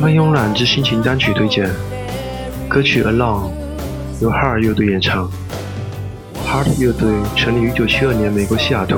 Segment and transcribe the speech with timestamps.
[0.00, 1.68] 三分慵懒之心情单曲推荐，
[2.70, 3.48] 歌曲《Alone》
[4.22, 5.30] 由 Heart 乐队演唱。
[6.42, 8.96] Heart 乐队成立于1972年美国西雅图。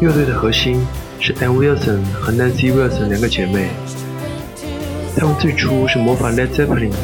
[0.00, 0.82] 乐队的核心
[1.20, 3.68] 是 Ann Wilson 和 Nancy Wilson 两个姐妹。
[5.14, 6.94] 她们最初是模仿 Led Zeppelin，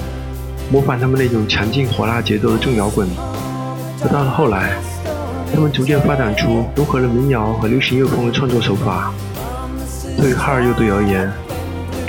[0.72, 3.06] 模仿他们那种强劲火辣节奏的重摇滚。
[4.02, 4.78] 而到了后来，
[5.52, 9.12] 他们逐渐发展出融合了民谣和流行乐风的创作手法。
[10.16, 11.30] 对于 Heart 乐队而言，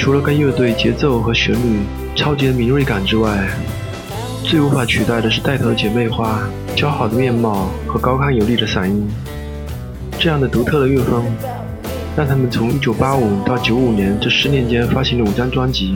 [0.01, 1.81] 除了该乐队节奏和旋律
[2.15, 3.47] 超级的敏锐感之外，
[4.43, 6.41] 最无法取代的是带头姐妹花
[6.75, 9.07] 姣好的面貌和高亢有力的嗓音。
[10.17, 11.23] 这样的独特的乐风，
[12.17, 15.95] 让他们从1985到95年这十年间发行了五张专辑，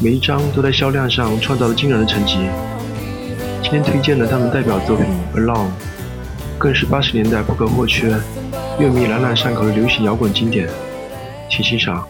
[0.00, 2.38] 每一张都在销量上创造了惊人的成绩。
[3.60, 5.04] 今天推荐的他们代表作品
[5.38, 5.66] 《Alone》，
[6.56, 8.08] 更是80年代不可或缺、
[8.80, 10.66] 乐迷朗朗上口的流行摇滚经典，
[11.50, 12.08] 请欣赏。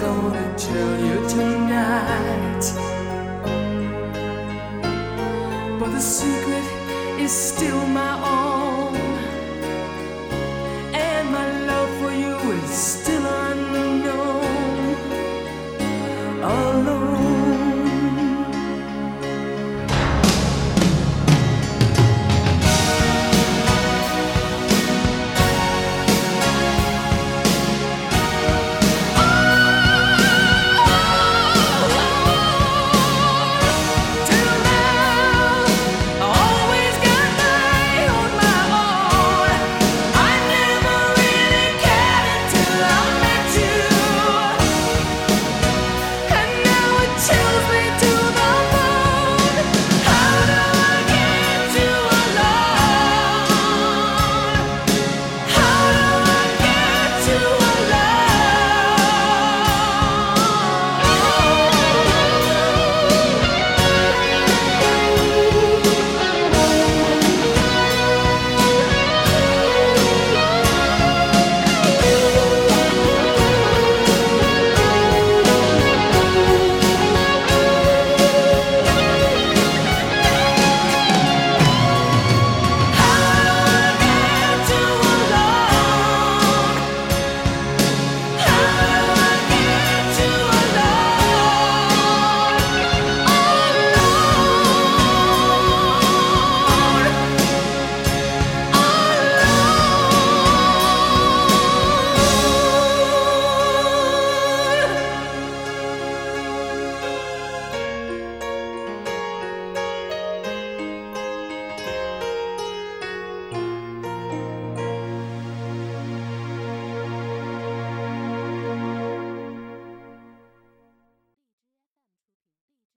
[0.00, 1.07] Gonna tell you